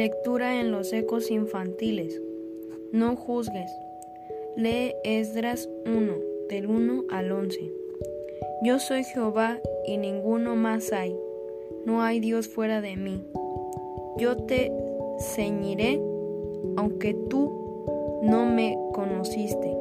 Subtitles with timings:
[0.00, 2.22] Lectura en los ecos infantiles.
[2.90, 3.70] No juzgues.
[4.56, 6.14] Lee Esdras 1,
[6.48, 7.70] del 1 al 11.
[8.62, 11.14] Yo soy Jehová y ninguno más hay.
[11.84, 13.22] No hay Dios fuera de mí.
[14.16, 14.72] Yo te
[15.34, 16.00] ceñiré
[16.78, 19.76] aunque tú no me conociste.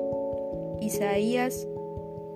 [0.81, 1.65] Isaías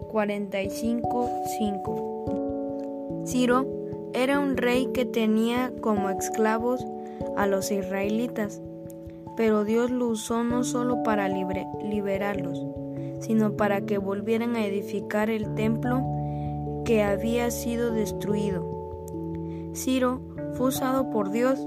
[0.07, 1.29] 45,
[1.59, 3.23] 5.
[3.25, 3.65] Ciro
[4.13, 6.87] era un rey que tenía como esclavos
[7.37, 8.61] a los israelitas,
[9.35, 12.65] pero Dios lo usó no solo para liberarlos,
[13.19, 16.03] sino para que volvieran a edificar el templo
[16.85, 18.69] que había sido destruido.
[19.73, 20.21] Ciro
[20.53, 21.65] fue usado por Dios,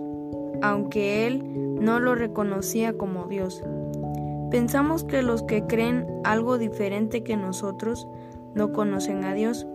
[0.62, 1.42] aunque él
[1.80, 3.62] no lo reconocía como Dios.
[4.50, 8.06] Pensamos que los que creen algo diferente que nosotros
[8.54, 9.66] no conocen a Dios,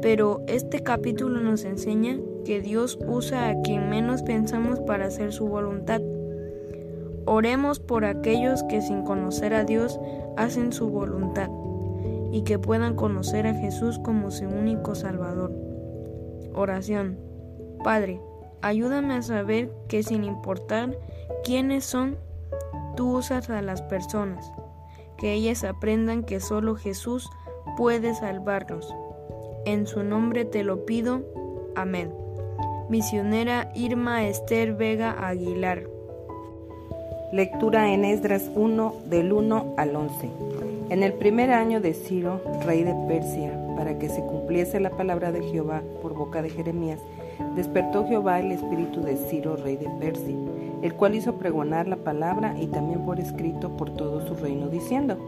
[0.00, 5.46] pero este capítulo nos enseña que Dios usa a quien menos pensamos para hacer su
[5.46, 6.00] voluntad.
[7.26, 10.00] Oremos por aquellos que sin conocer a Dios
[10.36, 11.50] hacen su voluntad
[12.32, 15.52] y que puedan conocer a Jesús como su único Salvador.
[16.54, 17.18] Oración.
[17.82, 18.20] Padre,
[18.62, 20.96] ayúdame a saber que sin importar
[21.44, 22.16] quiénes son,
[22.96, 24.52] tú usas a las personas,
[25.16, 27.28] que ellas aprendan que solo Jesús
[27.76, 28.94] puede salvarlos.
[29.64, 31.22] En su nombre te lo pido.
[31.74, 32.10] Amén.
[32.88, 35.86] Misionera Irma Esther Vega Aguilar.
[37.32, 40.30] Lectura en Esdras 1 del 1 al 11.
[40.90, 45.32] En el primer año de Ciro, rey de Persia, para que se cumpliese la palabra
[45.32, 47.00] de Jehová por boca de Jeremías,
[47.54, 50.34] despertó Jehová el espíritu de Ciro, rey de Persia,
[50.80, 55.18] el cual hizo pregonar la palabra y también por escrito por todo su reino, diciendo,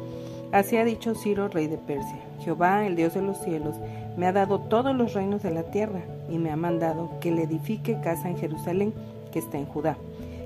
[0.53, 3.77] Así ha dicho Ciro, rey de Persia, Jehová, el Dios de los cielos,
[4.17, 7.45] me ha dado todos los reinos de la tierra y me ha mandado que le
[7.45, 8.93] edifique casa en Jerusalén,
[9.33, 9.97] que está en Judá.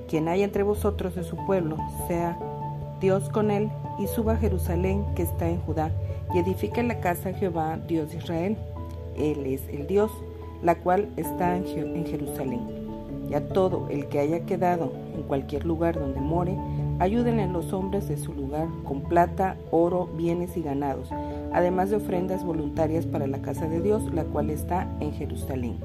[0.09, 2.39] Quien haya entre vosotros de su pueblo, sea
[3.01, 5.91] Dios con él, y suba a Jerusalén, que está en Judá,
[6.35, 8.57] y edifique la casa a Jehová, Dios de Israel.
[9.17, 10.11] Él es el Dios,
[10.63, 12.61] la cual está en Jerusalén.
[13.31, 16.57] Y a todo el que haya quedado en cualquier lugar donde more,
[16.99, 21.09] ayúdenle los hombres de su lugar con plata, oro, bienes y ganados,
[21.53, 25.79] además de ofrendas voluntarias para la casa de Dios, la cual está en Jerusalén.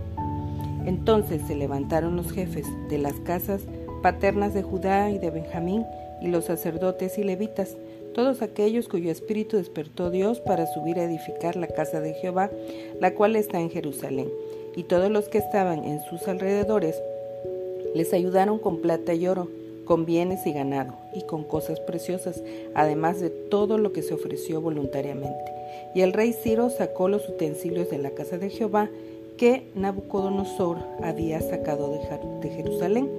[0.85, 3.61] Entonces se levantaron los jefes de las casas
[4.01, 5.85] paternas de Judá y de Benjamín,
[6.21, 7.77] y los sacerdotes y levitas,
[8.13, 12.49] todos aquellos cuyo espíritu despertó Dios para subir a edificar la casa de Jehová,
[12.99, 14.29] la cual está en Jerusalén.
[14.75, 17.01] Y todos los que estaban en sus alrededores
[17.95, 19.47] les ayudaron con plata y oro,
[19.89, 22.43] con bienes y ganado, y con cosas preciosas,
[22.75, 25.51] además de todo lo que se ofreció voluntariamente.
[25.95, 28.87] Y el rey Ciro sacó los utensilios de la casa de Jehová
[29.35, 31.91] que Nabucodonosor había sacado
[32.39, 33.09] de Jerusalén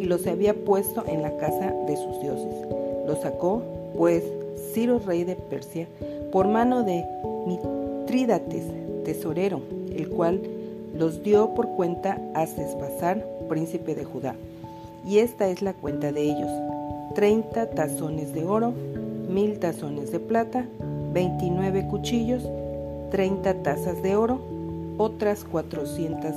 [0.00, 2.66] y los había puesto en la casa de sus dioses.
[3.06, 3.62] Los sacó,
[3.96, 4.24] pues,
[4.72, 5.86] Ciro, rey de Persia,
[6.32, 7.04] por mano de
[7.46, 8.64] Mitrídates,
[9.04, 9.60] tesorero,
[9.94, 10.40] el cual
[10.92, 14.34] los dio por cuenta a Sesbazar, príncipe de Judá.
[15.06, 16.50] Y esta es la cuenta de ellos:
[17.14, 18.72] treinta tazones de oro,
[19.30, 20.66] mil tazones de plata,
[21.12, 22.42] veintinueve cuchillos,
[23.10, 24.40] treinta tazas de oro,
[24.98, 26.34] otras cuatrocientas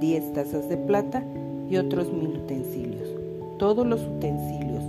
[0.00, 1.22] diez tazas de plata
[1.68, 3.08] y otros mil utensilios.
[3.58, 4.82] Todos los utensilios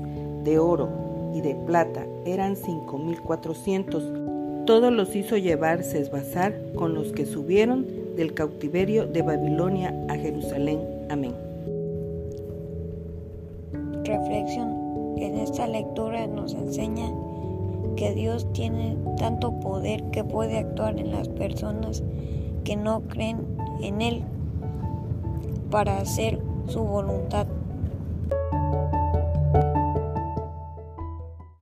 [0.44, 0.89] de oro
[1.33, 4.03] y de plata eran cinco mil cuatrocientos.
[4.65, 10.79] Todos los hizo llevar Sesbazar con los que subieron del cautiverio de Babilonia a Jerusalén.
[11.09, 11.52] Amén.
[14.13, 15.16] Reflexión.
[15.18, 17.12] En esta lectura nos enseña
[17.96, 22.03] que Dios tiene tanto poder que puede actuar en las personas
[22.63, 24.24] que no creen en Él
[25.72, 27.47] para hacer su voluntad.